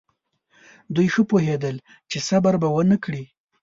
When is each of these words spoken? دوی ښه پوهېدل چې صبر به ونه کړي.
دوی 0.95 1.07
ښه 1.13 1.21
پوهېدل 1.29 1.75
چې 2.09 2.17
صبر 2.29 2.53
به 2.61 2.67
ونه 2.75 2.97
کړي. 3.03 3.23